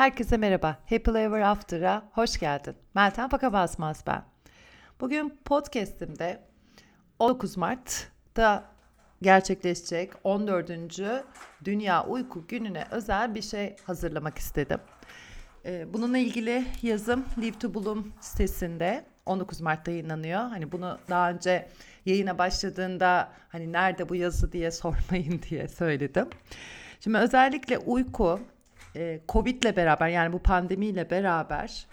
[0.00, 0.78] Herkese merhaba.
[0.90, 2.74] Happy Ever After'a hoş geldin.
[2.94, 4.22] Meltem Pakabasmaz ben.
[5.00, 6.40] Bugün podcast'imde
[7.18, 8.64] 19 Mart'ta
[9.22, 10.70] gerçekleşecek 14.
[11.64, 14.78] Dünya Uyku Günü'ne özel bir şey hazırlamak istedim.
[15.64, 20.40] Ee, bununla ilgili yazım Live to Bloom sitesinde 19 Mart'ta yayınlanıyor.
[20.40, 21.68] Hani bunu daha önce
[22.06, 26.28] yayına başladığında hani nerede bu yazı diye sormayın diye söyledim.
[27.00, 28.40] Şimdi özellikle uyku
[28.96, 31.86] e, Covid'le beraber yani bu pandemiyle beraber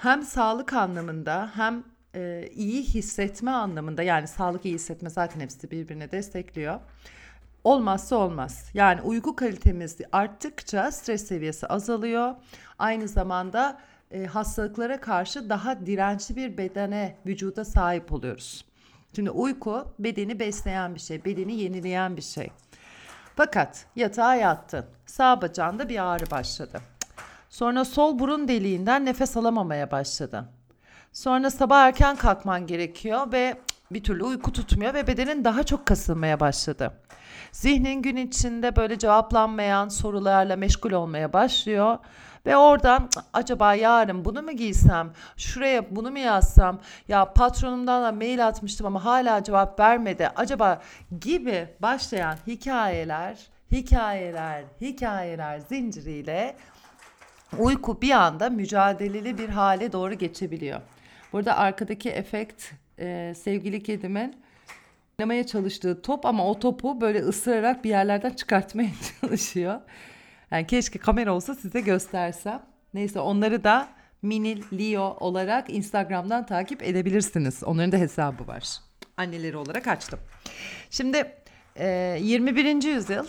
[0.00, 6.10] hem sağlık anlamında hem e, iyi hissetme anlamında yani sağlık iyi hissetme zaten hepsi birbirine
[6.10, 6.80] destekliyor.
[7.64, 8.70] Olmazsa olmaz.
[8.74, 12.34] Yani uyku kalitemiz arttıkça stres seviyesi azalıyor.
[12.78, 13.80] Aynı zamanda
[14.10, 18.64] e, hastalıklara karşı daha dirençli bir bedene, vücuda sahip oluyoruz.
[19.14, 22.50] Şimdi uyku bedeni besleyen bir şey, bedeni yenileyen bir şey.
[23.38, 24.84] Fakat yatağa yattın.
[25.06, 26.80] Sağ bacağında bir ağrı başladı.
[27.50, 30.44] Sonra sol burun deliğinden nefes alamamaya başladı.
[31.12, 33.58] Sonra sabah erken kalkman gerekiyor ve
[33.90, 36.92] bir türlü uyku tutmuyor ve bedenin daha çok kasılmaya başladı.
[37.52, 41.98] Zihnin gün içinde böyle cevaplanmayan sorularla meşgul olmaya başlıyor
[42.48, 48.46] ve oradan acaba yarın bunu mu giysem, şuraya bunu mu yazsam, ya patronumdan da mail
[48.46, 50.30] atmıştım ama hala cevap vermedi.
[50.36, 50.82] Acaba
[51.20, 53.38] gibi başlayan hikayeler,
[53.72, 56.56] hikayeler, hikayeler zinciriyle
[57.58, 60.80] uyku bir anda mücadeleli bir hale doğru geçebiliyor.
[61.32, 62.64] Burada arkadaki efekt
[62.98, 64.36] e, sevgili kedimin
[65.18, 69.80] oynamaya çalıştığı top ama o topu böyle ısırarak bir yerlerden çıkartmaya çalışıyor.
[70.50, 72.62] Yani keşke kamera olsa size göstersem.
[72.94, 73.88] Neyse onları da
[74.22, 77.64] Minil Leo olarak Instagram'dan takip edebilirsiniz.
[77.64, 78.78] Onların da hesabı var.
[79.16, 80.18] Anneleri olarak açtım.
[80.90, 81.32] Şimdi
[81.76, 82.82] e, 21.
[82.82, 83.26] yüzyıl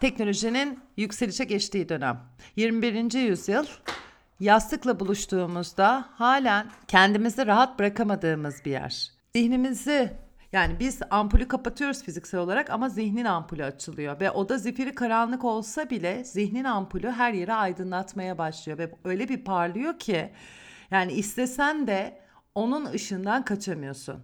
[0.00, 2.20] teknolojinin yükselişe geçtiği dönem.
[2.56, 3.12] 21.
[3.12, 3.66] yüzyıl
[4.40, 9.10] yastıkla buluştuğumuzda halen kendimizi rahat bırakamadığımız bir yer.
[9.36, 10.12] Zihnimizi
[10.52, 15.90] yani biz ampulü kapatıyoruz fiziksel olarak ama zihnin ampulü açılıyor ve oda zifiri karanlık olsa
[15.90, 20.32] bile zihnin ampulü her yeri aydınlatmaya başlıyor ve öyle bir parlıyor ki
[20.90, 22.20] yani istesen de
[22.54, 24.20] onun ışığından kaçamıyorsun.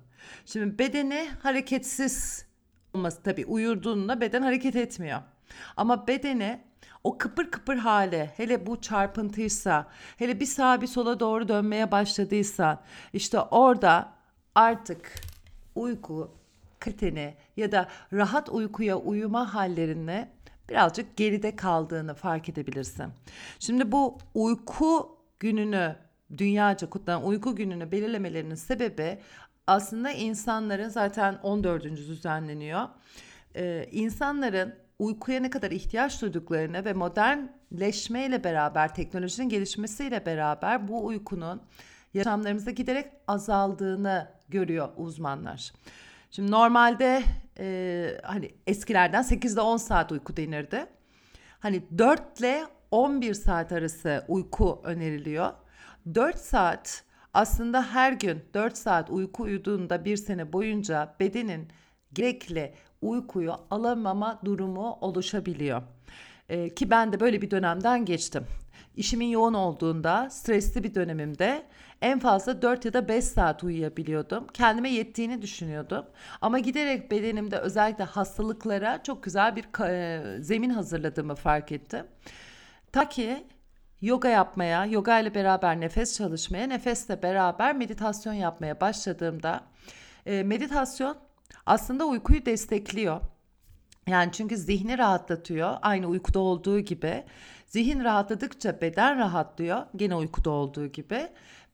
[0.46, 2.46] Şimdi bedeni hareketsiz
[2.94, 5.20] olması tabii uyurduğunda beden hareket etmiyor.
[5.76, 6.60] Ama bedeni
[7.04, 9.86] o kıpır kıpır hale hele bu çarpıntıysa
[10.16, 14.12] hele bir sağa bir sola doğru dönmeye başladıysa işte orada
[14.54, 15.12] artık
[15.78, 16.30] uyku
[16.78, 20.28] kaliteni ya da rahat uykuya uyuma hallerine
[20.68, 23.06] birazcık geride kaldığını fark edebilirsin.
[23.58, 25.96] Şimdi bu uyku gününü
[26.38, 29.18] dünyaca kutlanan uyku gününü belirlemelerinin sebebi
[29.66, 31.84] aslında insanların zaten 14.
[31.84, 32.88] düzenleniyor.
[33.56, 41.62] Ee, insanların uykuya ne kadar ihtiyaç duyduklarını ve modernleşmeyle beraber teknolojinin gelişmesiyle beraber bu uykunun
[42.14, 45.72] yaşamlarımızda giderek azaldığını görüyor uzmanlar.
[46.30, 47.22] Şimdi normalde
[47.58, 50.86] e, hani eskilerden 8 ile 10 saat uyku denirdi.
[51.60, 55.52] Hani 4 ile 11 saat arası uyku öneriliyor.
[56.14, 57.04] 4 saat
[57.34, 61.68] aslında her gün 4 saat uyku uyuduğunda bir sene boyunca bedenin
[62.12, 65.82] gerekli uykuyu alamama durumu oluşabiliyor.
[66.48, 68.46] Ee, ki ben de böyle bir dönemden geçtim.
[68.96, 71.66] İşimin yoğun olduğunda, stresli bir dönemimde
[72.02, 74.46] en fazla 4 ya da 5 saat uyuyabiliyordum.
[74.46, 76.06] Kendime yettiğini düşünüyordum.
[76.40, 82.06] Ama giderek bedenimde özellikle hastalıklara çok güzel bir e, zemin hazırladığımı fark ettim.
[82.92, 83.44] Ta ki
[84.00, 89.60] yoga yapmaya, yoga ile beraber nefes çalışmaya, nefesle beraber meditasyon yapmaya başladığımda
[90.26, 91.16] e, meditasyon
[91.66, 93.20] aslında uykuyu destekliyor.
[94.06, 97.24] Yani çünkü zihni rahatlatıyor aynı uykuda olduğu gibi.
[97.66, 101.28] Zihin rahatladıkça beden rahatlıyor gene uykuda olduğu gibi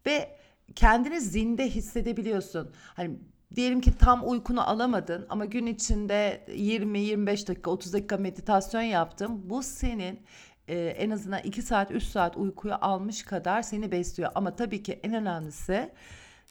[0.07, 0.37] ve
[0.75, 2.71] kendini zinde hissedebiliyorsun.
[2.95, 3.19] Hani
[3.57, 9.51] diyelim ki tam uykunu alamadın ama gün içinde 20 25 dakika 30 dakika meditasyon yaptın.
[9.51, 10.21] Bu senin
[10.69, 14.31] e, en azından 2 saat 3 saat uykuyu almış kadar seni besliyor.
[14.35, 15.91] Ama tabii ki en önemlisi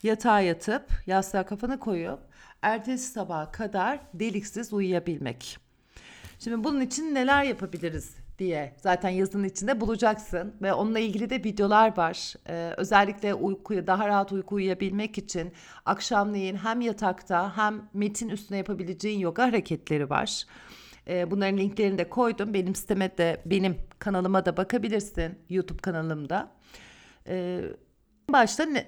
[0.04, 2.20] yatağa yatıp yastığa kafanı koyup
[2.62, 5.58] ertesi sabaha kadar deliksiz uyuyabilmek.
[6.40, 11.98] Şimdi bunun için neler yapabiliriz diye zaten yazının içinde bulacaksın ve onunla ilgili de videolar
[11.98, 12.34] var.
[12.50, 15.54] Ee, özellikle uykuyu daha rahat uyku uyuyabilmek için
[15.86, 20.46] akşamleyin hem yatakta hem metin üstüne yapabileceğin yoga hareketleri var.
[21.08, 22.54] Ee, bunların linklerini de koydum.
[22.54, 26.52] Benim siteme de benim kanalıma da bakabilirsin YouTube kanalımda.
[27.28, 27.62] Ee,
[28.30, 28.86] başta ne,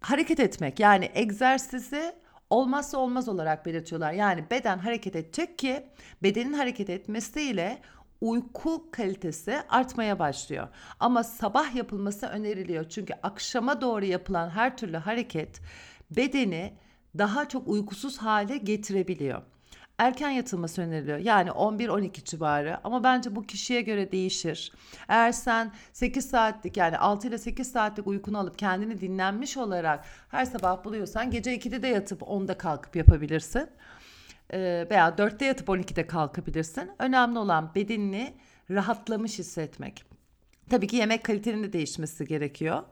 [0.00, 2.12] hareket etmek yani egzersizi
[2.50, 4.12] olmazsa olmaz olarak belirtiyorlar.
[4.12, 5.86] Yani beden hareket edecek ki
[6.22, 7.78] bedenin hareket etmesiyle
[8.20, 10.68] uyku kalitesi artmaya başlıyor.
[11.00, 12.84] Ama sabah yapılması öneriliyor.
[12.88, 15.60] Çünkü akşama doğru yapılan her türlü hareket
[16.10, 16.74] bedeni
[17.18, 19.42] daha çok uykusuz hale getirebiliyor.
[19.98, 21.18] Erken yatılması öneriliyor.
[21.18, 24.72] Yani 11-12 civarı ama bence bu kişiye göre değişir.
[25.08, 30.44] Eğer sen 8 saatlik yani 6 ile 8 saatlik uykunu alıp kendini dinlenmiş olarak her
[30.44, 33.68] sabah buluyorsan gece 2'de de yatıp 10'da kalkıp yapabilirsin.
[34.52, 36.90] Ee, veya 4'te yatıp 12'de kalkabilirsin.
[36.98, 38.34] Önemli olan bedenini
[38.70, 40.04] rahatlamış hissetmek.
[40.70, 42.82] Tabii ki yemek kalitenin de değişmesi gerekiyor.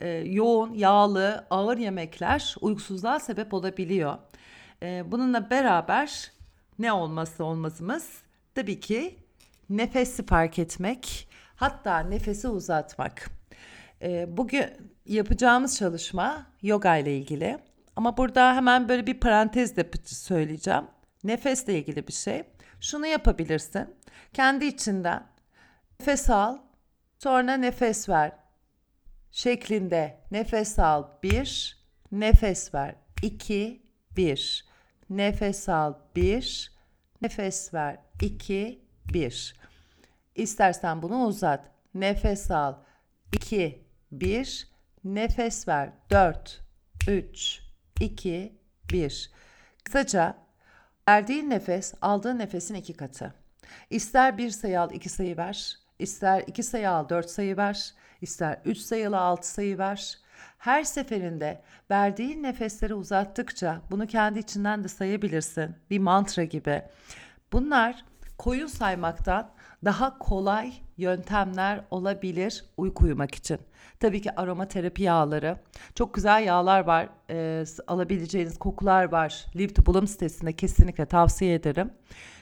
[0.00, 4.18] Ee, yoğun, yağlı, ağır yemekler uykusuzluğa sebep olabiliyor.
[4.82, 6.32] Ee, bununla beraber
[6.78, 8.08] ne olması olmazımız?
[8.54, 9.18] Tabii ki
[9.70, 13.30] nefesi fark etmek, hatta nefesi uzatmak.
[14.02, 14.66] Ee, bugün
[15.06, 17.58] yapacağımız çalışma yoga ile ilgili.
[17.96, 20.84] Ama burada hemen böyle bir parantez de söyleyeceğim.
[21.26, 22.44] Nefesle ilgili bir şey.
[22.80, 23.94] Şunu yapabilirsin.
[24.32, 25.26] Kendi içinden
[26.00, 26.58] nefes al,
[27.18, 28.32] sonra nefes ver.
[29.32, 31.78] Şeklinde nefes al bir,
[32.12, 33.82] nefes ver iki,
[34.16, 34.66] bir.
[35.10, 36.72] Nefes al bir,
[37.22, 38.84] nefes ver iki,
[39.14, 39.54] bir.
[40.34, 41.70] İstersen bunu uzat.
[41.94, 42.74] Nefes al
[43.32, 44.68] iki, bir.
[45.04, 46.60] Nefes ver dört,
[47.08, 47.60] üç,
[48.00, 48.58] iki,
[48.92, 49.30] bir.
[49.84, 50.45] Kısaca
[51.08, 53.34] Verdiğin nefes aldığın nefesin iki katı.
[53.90, 58.58] İster bir sayı al iki sayı ver, ister iki sayı al dört sayı ver, ister
[58.64, 60.18] üç sayı al altı sayı ver.
[60.58, 65.76] Her seferinde verdiğin nefesleri uzattıkça bunu kendi içinden de sayabilirsin.
[65.90, 66.82] Bir mantra gibi.
[67.52, 68.04] Bunlar
[68.38, 69.50] koyun saymaktan
[69.84, 73.58] daha kolay yöntemler olabilir uyku uyumak için.
[74.00, 75.58] Tabii ki aromaterapi yağları.
[75.94, 77.08] Çok güzel yağlar var.
[77.30, 79.46] E, alabileceğiniz kokular var.
[79.56, 81.90] Live to Bloom sitesinde kesinlikle tavsiye ederim.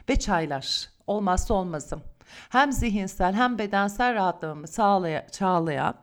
[0.08, 0.88] Ve çaylar.
[1.06, 2.02] Olmazsa olmazım.
[2.48, 5.94] Hem zihinsel hem bedensel rahatlamamı sağlaya, sağlayan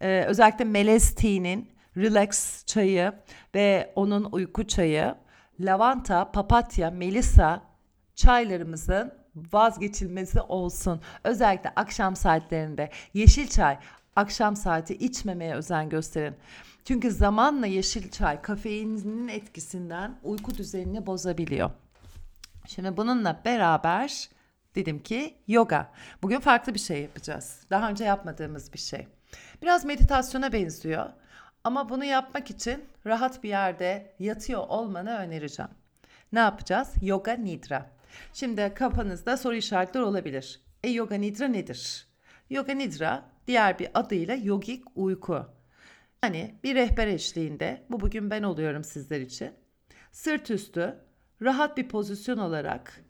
[0.00, 3.12] e, özellikle melez tea'nin relax çayı
[3.54, 5.14] ve onun uyku çayı
[5.60, 7.62] lavanta, papatya, melisa
[8.14, 9.12] çaylarımızın
[9.52, 11.00] vazgeçilmezi olsun.
[11.24, 13.78] Özellikle akşam saatlerinde yeşil çay
[14.16, 16.36] akşam saati içmemeye özen gösterin.
[16.84, 21.70] Çünkü zamanla yeşil çay kafeinin etkisinden uyku düzenini bozabiliyor.
[22.66, 24.28] Şimdi bununla beraber
[24.74, 25.90] dedim ki yoga.
[26.22, 27.60] Bugün farklı bir şey yapacağız.
[27.70, 29.06] Daha önce yapmadığımız bir şey.
[29.62, 31.06] Biraz meditasyona benziyor.
[31.64, 35.70] Ama bunu yapmak için rahat bir yerde yatıyor olmanı önereceğim.
[36.32, 36.92] Ne yapacağız?
[37.02, 37.90] Yoga Nidra.
[38.32, 40.60] Şimdi kafanızda soru işaretleri olabilir.
[40.84, 42.06] E Yoga Nidra nedir?
[42.50, 45.46] Yoga Nidra diğer bir adıyla yogik uyku.
[46.24, 49.50] Yani bir rehber eşliğinde, bu bugün ben oluyorum sizler için.
[50.12, 50.96] Sırt üstü,
[51.42, 53.04] rahat bir pozisyon olarak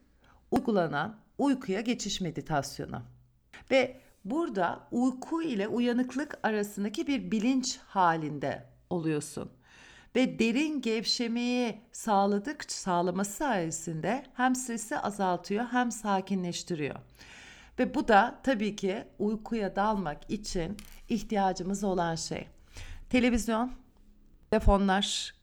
[0.51, 3.03] uygulanan uykuya geçiş meditasyonu.
[3.71, 9.51] Ve burada uyku ile uyanıklık arasındaki bir bilinç halinde oluyorsun.
[10.17, 16.97] Ve derin gevşemeyi sağladık, sağlaması sayesinde hem stresi azaltıyor hem sakinleştiriyor.
[17.79, 20.77] Ve bu da tabii ki uykuya dalmak için
[21.09, 22.49] ihtiyacımız olan şey.
[23.11, 23.73] Televizyon,
[24.51, 25.35] telefonlar,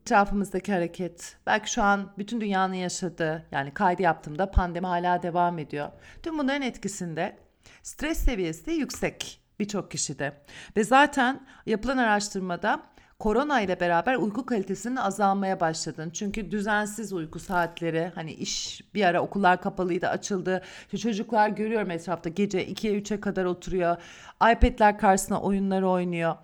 [0.00, 5.88] etrafımızdaki hareket, belki şu an bütün dünyanın yaşadığı yani kaydı yaptığımda pandemi hala devam ediyor.
[6.22, 7.36] Tüm bunların etkisinde
[7.82, 10.42] stres seviyesi de yüksek birçok kişide.
[10.76, 12.91] Ve zaten yapılan araştırmada
[13.22, 16.12] korona ile beraber uyku kalitesinin azalmaya başladığını.
[16.12, 20.62] Çünkü düzensiz uyku saatleri hani iş bir ara okullar kapalıydı açıldı.
[20.84, 23.96] İşte çocuklar görüyorum etrafta gece 2'ye 3'e kadar oturuyor.
[24.34, 26.36] iPad'ler karşısına oyunlar oynuyor.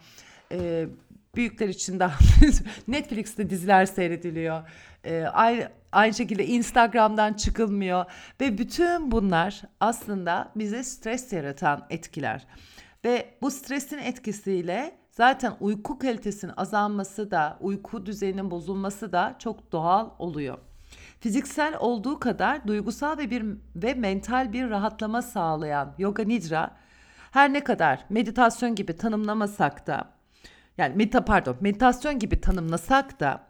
[0.52, 0.86] Ee,
[1.34, 2.08] büyükler için de
[2.88, 4.62] Netflix'te diziler seyrediliyor.
[5.04, 8.04] Ee, aynı, aynı şekilde Instagram'dan çıkılmıyor
[8.40, 12.46] ve bütün bunlar aslında bize stres yaratan etkiler.
[13.04, 20.10] Ve bu stresin etkisiyle Zaten uyku kalitesinin azalması da, uyku düzeninin bozulması da çok doğal
[20.18, 20.58] oluyor.
[21.20, 23.44] Fiziksel olduğu kadar duygusal ve bir
[23.76, 26.70] ve mental bir rahatlama sağlayan yoga nidra
[27.30, 30.08] her ne kadar meditasyon gibi tanımlamasak da
[30.78, 33.46] yani medita pardon meditasyon gibi tanımlasak da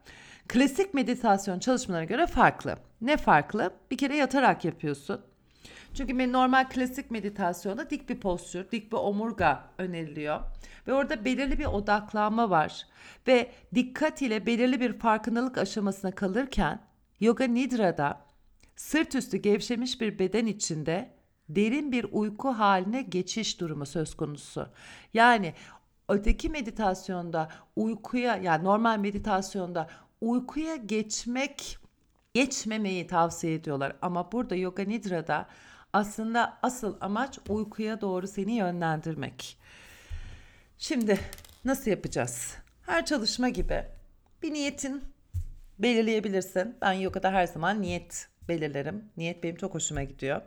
[0.48, 2.76] klasik meditasyon çalışmalarına göre farklı.
[3.00, 3.70] Ne farklı?
[3.90, 5.20] Bir kere yatarak yapıyorsun.
[5.98, 10.40] Çünkü normal klasik meditasyonda dik bir postür, dik bir omurga öneriliyor.
[10.86, 12.86] Ve orada belirli bir odaklanma var.
[13.26, 16.80] Ve dikkat ile belirli bir farkındalık aşamasına kalırken
[17.20, 18.20] Yoga Nidra'da
[18.76, 21.10] sırt üstü gevşemiş bir beden içinde
[21.48, 24.68] derin bir uyku haline geçiş durumu söz konusu.
[25.14, 25.54] Yani
[26.08, 29.88] öteki meditasyonda uykuya yani normal meditasyonda
[30.20, 31.78] uykuya geçmek
[32.34, 35.48] geçmemeyi tavsiye ediyorlar ama burada yoga nidrada
[35.98, 39.58] Aslında asıl amaç uykuya doğru seni yönlendirmek.
[40.78, 41.18] Şimdi
[41.64, 42.56] nasıl yapacağız?
[42.86, 43.84] Her çalışma gibi
[44.42, 45.04] bir niyetin
[45.78, 46.76] belirleyebilirsin.
[46.82, 49.04] Ben yogada her zaman niyet belirlerim.
[49.16, 50.42] Niyet benim çok hoşuma gidiyor.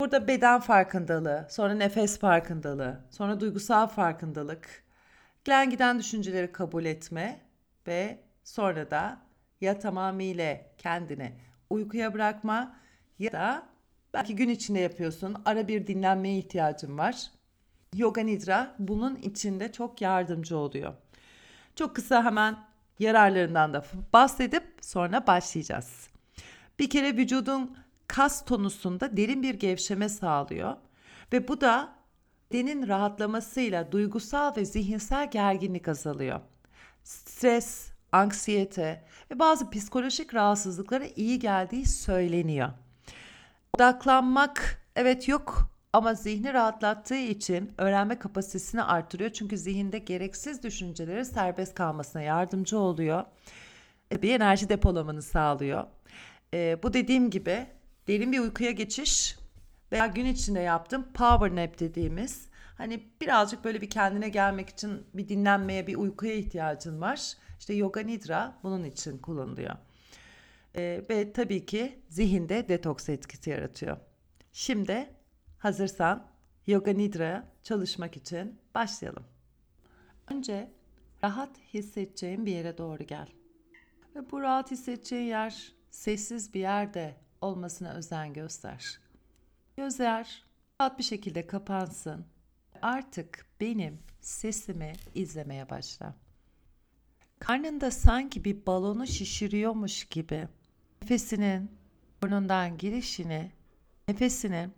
[0.00, 4.84] Burada beden farkındalığı, sonra nefes farkındalığı, sonra duygusal farkındalık,
[5.44, 7.40] gelen giden düşünceleri kabul etme
[7.86, 9.20] ve sonra da
[9.60, 11.32] ya tamamıyla kendini
[11.70, 12.76] uykuya bırakma
[13.18, 13.77] ya da
[14.18, 17.30] belki gün içinde yapıyorsun, ara bir dinlenmeye ihtiyacın var.
[17.96, 20.94] Yoga Nidra bunun içinde çok yardımcı oluyor.
[21.76, 22.56] Çok kısa hemen
[22.98, 26.08] yararlarından da bahsedip sonra başlayacağız.
[26.78, 30.76] Bir kere vücudun kas tonusunda derin bir gevşeme sağlıyor
[31.32, 31.94] ve bu da
[32.52, 36.40] bedenin rahatlamasıyla duygusal ve zihinsel gerginlik azalıyor.
[37.04, 42.68] Stres, anksiyete ve bazı psikolojik rahatsızlıklara iyi geldiği söyleniyor.
[43.78, 49.30] Odaklanmak evet yok ama zihni rahatlattığı için öğrenme kapasitesini artırıyor.
[49.30, 53.24] Çünkü zihinde gereksiz düşünceleri serbest kalmasına yardımcı oluyor.
[54.22, 55.84] Bir enerji depolamanı sağlıyor.
[56.54, 57.66] E, bu dediğim gibi
[58.08, 59.36] derin bir uykuya geçiş
[59.92, 65.28] veya gün içinde yaptığım power nap dediğimiz hani birazcık böyle bir kendine gelmek için bir
[65.28, 67.32] dinlenmeye bir uykuya ihtiyacın var.
[67.58, 69.76] İşte yoga nidra bunun için kullanılıyor.
[70.78, 73.96] Ee, ve tabii ki zihinde detoks etkisi yaratıyor.
[74.52, 75.10] Şimdi
[75.58, 76.26] hazırsan
[76.66, 79.24] yoga nidra çalışmak için başlayalım.
[80.30, 80.72] Önce
[81.24, 83.28] rahat hissedeceğin bir yere doğru gel.
[84.14, 89.00] Ve bu rahat hissedeceğin yer sessiz bir yerde olmasına özen göster.
[89.76, 90.44] Gözler
[90.80, 92.26] rahat bir şekilde kapansın.
[92.82, 96.14] Artık benim sesimi izlemeye başla.
[97.38, 100.48] Karnında sanki bir balonu şişiriyormuş gibi
[101.08, 101.78] nefesinin
[102.22, 103.52] burnundan girişini,
[104.08, 104.74] nefesinin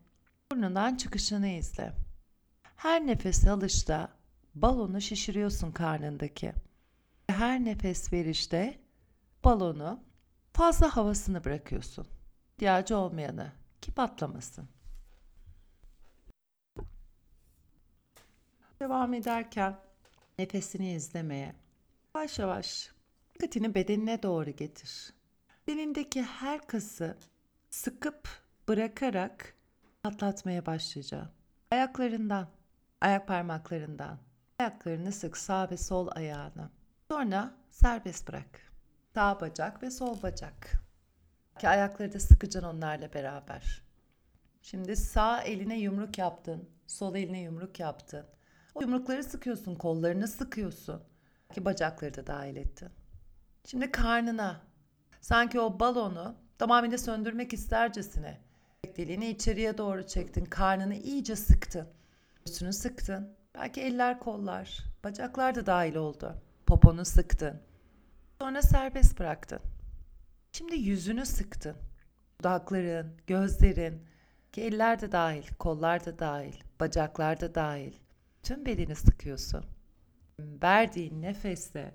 [0.52, 1.92] burnundan çıkışını izle.
[2.76, 4.08] Her nefes alışta
[4.54, 6.52] balonu şişiriyorsun karnındaki.
[7.26, 8.78] Her nefes verişte
[9.44, 10.00] balonu
[10.52, 12.06] fazla havasını bırakıyorsun.
[12.52, 14.68] İhtiyacı olmayanı ki patlamasın.
[18.80, 19.78] Devam ederken
[20.38, 21.54] nefesini izlemeye
[22.14, 22.90] yavaş yavaş
[23.34, 25.19] dikkatini bedenine doğru getir.
[25.70, 27.16] Bedenindeki her kası
[27.70, 28.28] sıkıp
[28.68, 29.54] bırakarak
[30.04, 31.28] atlatmaya başlayacağım.
[31.70, 32.48] Ayaklarından,
[33.00, 34.18] ayak parmaklarından,
[34.58, 36.70] ayaklarını sık sağ ve sol ayağını.
[37.08, 38.72] Sonra serbest bırak.
[39.14, 40.72] Sağ bacak ve sol bacak.
[41.58, 43.82] Ki ayakları da sıkacaksın onlarla beraber.
[44.62, 48.26] Şimdi sağ eline yumruk yaptın, sol eline yumruk yaptın.
[48.74, 51.02] O yumrukları sıkıyorsun, kollarını sıkıyorsun.
[51.52, 52.90] Ki bacakları da dahil ettin.
[53.64, 54.69] Şimdi karnına,
[55.20, 58.40] sanki o balonu tamamıyla söndürmek istercesine
[58.96, 61.88] deliğini içeriye doğru çektin, karnını iyice sıktın.
[62.46, 63.36] Üstünü sıktın.
[63.54, 66.34] Belki eller, kollar, bacaklar da dahil oldu.
[66.66, 67.60] Poponu sıktın.
[68.40, 69.60] Sonra serbest bıraktın.
[70.52, 71.76] Şimdi yüzünü sıktın.
[72.40, 74.06] Dudakların, gözlerin,
[74.52, 77.92] ki eller de dahil, kollar da dahil, bacaklar da dahil.
[78.42, 79.64] Tüm bedeni sıkıyorsun.
[80.40, 81.94] Verdiğin nefeste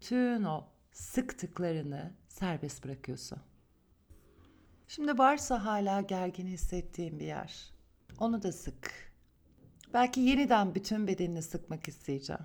[0.00, 3.38] tüm o sıktıklarını serbest bırakıyorsun.
[4.88, 7.72] Şimdi varsa hala gergin hissettiğin bir yer.
[8.18, 9.12] Onu da sık.
[9.94, 12.42] Belki yeniden bütün bedenini sıkmak isteyeceğim.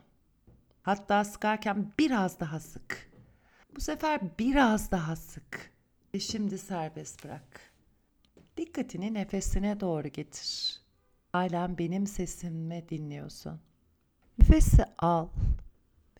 [0.83, 3.11] Hatta sıkarken biraz daha sık.
[3.75, 5.71] Bu sefer biraz daha sık.
[6.13, 7.61] Ve şimdi serbest bırak.
[8.57, 10.81] Dikkatini nefesine doğru getir.
[11.31, 13.59] Halen benim sesimi dinliyorsun.
[14.39, 15.27] Nefesi al.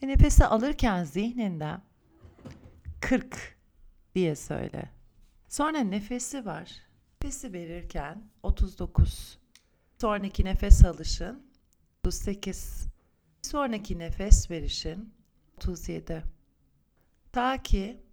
[0.04, 1.82] Ve nefesi alırken zihninden
[3.02, 3.57] 40
[4.18, 4.90] diye söyle.
[5.48, 6.72] Sonra nefesi var.
[7.22, 9.38] Nefesi verirken 39.
[10.02, 11.52] Sonraki nefes alışın
[12.06, 12.88] 38.
[13.42, 15.14] Sonraki nefes verişin
[15.58, 16.24] 37.
[17.32, 18.04] Ta ki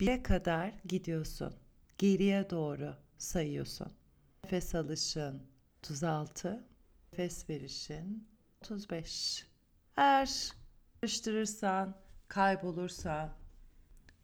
[0.00, 1.54] bire kadar gidiyorsun.
[1.98, 3.92] Geriye doğru sayıyorsun.
[4.44, 5.42] Nefes alışın
[5.78, 6.64] 36.
[7.12, 8.28] Nefes verişin
[8.64, 9.46] 35.
[9.96, 10.52] Eğer
[11.00, 11.94] karıştırırsan,
[12.28, 13.30] kaybolursan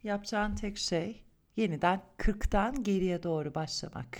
[0.03, 1.26] yapacağın tek şey
[1.57, 4.17] yeniden 40'tan geriye doğru başlamak.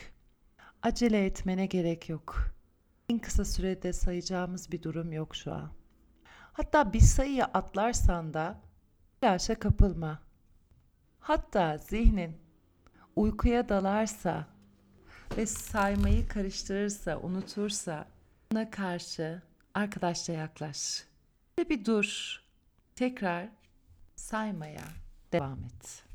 [0.81, 2.51] Acele etmene gerek yok.
[3.09, 5.71] En kısa sürede sayacağımız bir durum yok şu an.
[6.53, 8.61] Hatta bir sayıyı atlarsan da
[9.21, 10.19] telaşa kapılma.
[11.19, 12.37] Hatta zihnin
[13.15, 14.47] uykuya dalarsa
[15.37, 18.07] ve saymayı karıştırırsa, unutursa
[18.53, 19.41] ona karşı
[19.73, 21.03] arkadaşça yaklaş.
[21.59, 22.37] Ve bir dur.
[22.95, 23.49] Tekrar
[24.15, 24.83] saymaya
[25.31, 26.06] devam et.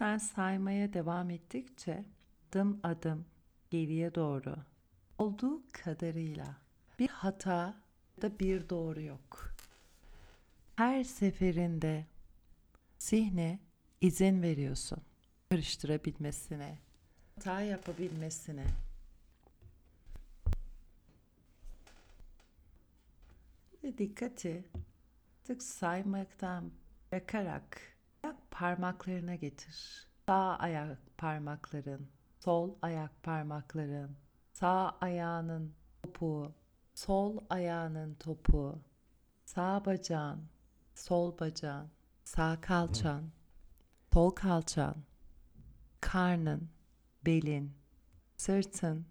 [0.00, 2.04] Sen saymaya devam ettikçe
[2.50, 3.24] adım adım
[3.70, 4.56] geriye doğru
[5.18, 6.56] olduğu kadarıyla
[6.98, 7.74] bir hata
[8.22, 9.54] da bir doğru yok.
[10.76, 12.06] Her seferinde
[12.98, 13.58] zihne
[14.00, 14.98] izin veriyorsun
[15.50, 16.78] karıştırabilmesine,
[17.34, 18.64] hata yapabilmesine.
[23.84, 24.64] Ve dikkati
[25.44, 26.70] tık saymaktan
[27.12, 27.89] bırakarak
[28.60, 30.06] parmaklarına getir.
[30.26, 34.16] Sağ ayak parmakların, sol ayak parmakların,
[34.52, 36.52] sağ ayağının topuğu,
[36.94, 38.78] sol ayağının topuğu,
[39.44, 40.48] sağ bacağın,
[40.94, 41.90] sol bacağın,
[42.24, 43.30] sağ kalçan,
[44.12, 44.96] sol kalçan,
[46.00, 46.70] karnın,
[47.26, 47.74] belin,
[48.36, 49.06] sırtın,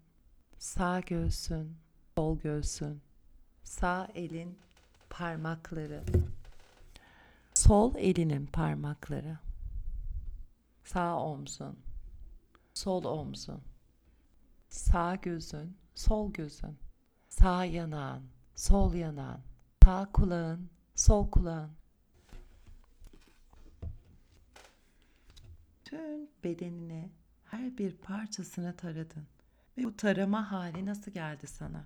[0.58, 1.76] sağ göğsün,
[2.16, 3.02] sol göğsün,
[3.62, 4.58] sağ elin
[5.10, 6.04] parmakları,
[7.60, 9.38] sol elinin parmakları,
[10.84, 11.78] sağ omzun,
[12.74, 13.62] sol omzun,
[14.68, 16.78] sağ gözün, sol gözün,
[17.28, 18.22] sağ yanağın,
[18.54, 19.40] sol yanağın,
[19.84, 21.70] sağ kulağın, sol kulağın.
[25.84, 27.10] Tüm bedenini,
[27.44, 29.26] her bir parçasını taradın.
[29.78, 31.84] Ve bu tarama hali nasıl geldi sana?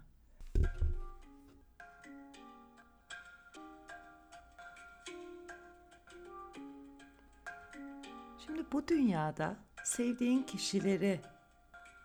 [8.73, 11.21] Bu dünyada sevdiğin kişileri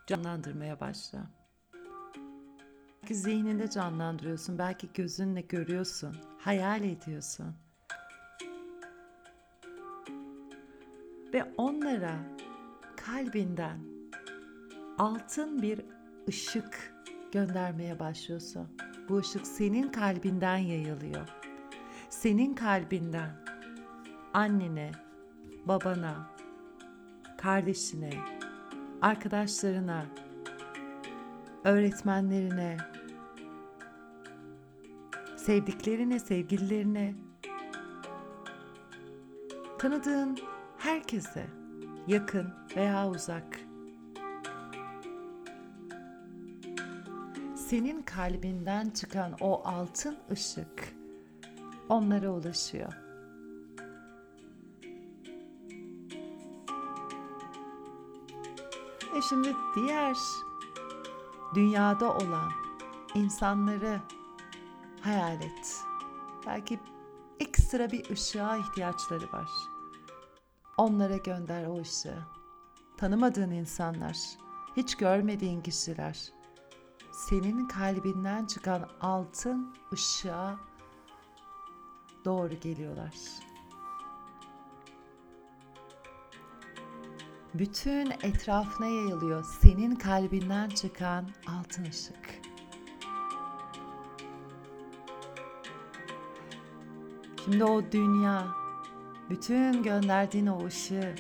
[0.08, 1.40] canlandırmaya başla.
[3.10, 7.56] Belki zihninde canlandırıyorsun, belki gözünle görüyorsun, hayal ediyorsun.
[11.34, 12.16] Ve onlara
[12.98, 13.80] kalbinden
[14.98, 15.82] altın bir
[16.28, 16.94] ışık
[17.32, 18.78] göndermeye başlıyorsun.
[19.10, 21.30] Bu ışık senin kalbinden yayılıyor.
[22.10, 23.30] Senin kalbinden
[24.34, 24.92] annene,
[25.66, 26.30] babana,
[27.42, 28.10] kardeşine,
[29.02, 30.06] arkadaşlarına,
[31.64, 32.78] öğretmenlerine,
[35.38, 37.16] sevdiklerine, sevgililerine,
[39.78, 40.38] tanıdığın
[40.78, 41.46] herkese,
[42.08, 43.60] yakın veya uzak,
[47.56, 50.94] senin kalbinden çıkan o altın ışık
[51.90, 53.09] onlara ulaşıyor.
[59.20, 60.18] Ve şimdi diğer
[61.56, 62.52] dünyada olan
[63.16, 64.02] insanları
[65.02, 65.84] hayal et.
[66.48, 66.80] Belki
[67.40, 69.50] ekstra bir ışığa ihtiyaçları var.
[70.78, 72.26] Onlara gönder o ışığı.
[72.98, 74.18] Tanımadığın insanlar,
[74.78, 76.32] hiç görmediğin kişiler.
[77.12, 80.60] Senin kalbinden çıkan altın ışığa
[82.26, 83.16] doğru geliyorlar.
[87.54, 92.42] Bütün etrafına yayılıyor senin kalbinden çıkan altın ışık.
[97.44, 98.48] Şimdi o dünya,
[99.30, 101.16] bütün gönderdiğin o ışığı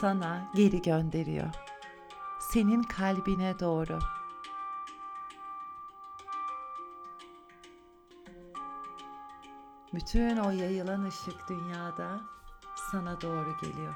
[0.00, 1.54] sana geri gönderiyor.
[2.40, 3.98] Senin kalbine doğru.
[9.94, 12.20] Bütün o yayılan ışık dünyada
[12.90, 13.94] sana doğru geliyor.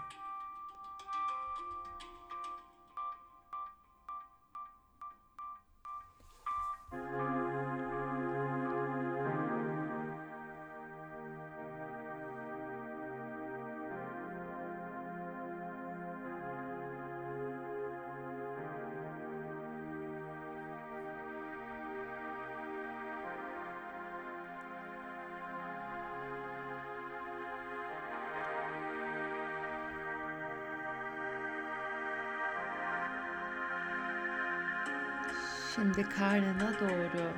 [35.98, 37.32] Şimdi karnına doğru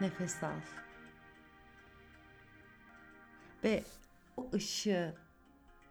[0.00, 0.60] nefes al.
[3.64, 3.84] Ve
[4.36, 5.14] o ışığı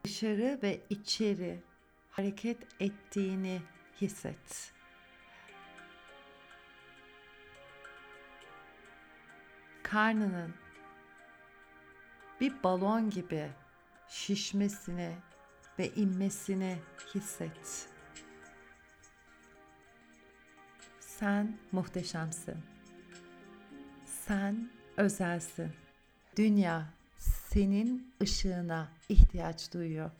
[0.03, 1.59] dışarı ve içeri
[2.11, 3.61] hareket ettiğini
[4.01, 4.73] hisset.
[9.83, 10.53] Karnının
[12.41, 13.49] bir balon gibi
[14.07, 15.15] şişmesini
[15.79, 16.79] ve inmesini
[17.15, 17.89] hisset.
[21.21, 22.57] Sen muhteşemsin.
[24.05, 25.71] Sen özelsin.
[26.37, 30.11] Dünya senin ışığına ihtiyaç duyuyor.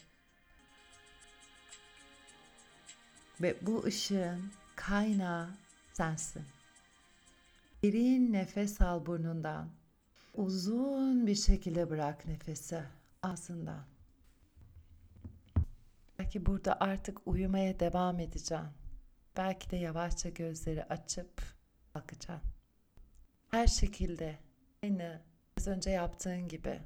[3.42, 5.50] Ve bu ışığın kaynağı
[5.94, 6.44] sensin.
[7.84, 9.70] Derin nefes al burnundan.
[10.36, 12.84] Uzun bir şekilde bırak nefesi
[13.24, 13.84] ağzından.
[16.20, 18.81] Belki burada artık uyumaya devam edeceksin.
[19.38, 21.41] Belki de yavaşça gözleri açıp
[21.96, 22.52] bakacaksın.
[23.52, 24.39] Her şekilde
[24.84, 25.22] aynı
[25.58, 26.80] az önce yaptığın gibi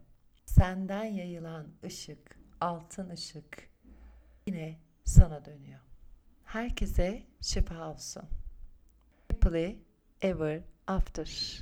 [0.45, 3.69] senden yayılan ışık, altın ışık
[4.47, 5.79] yine sana dönüyor.
[6.43, 8.23] Herkese şifa olsun.
[9.31, 9.79] Happily
[10.21, 11.59] ever after.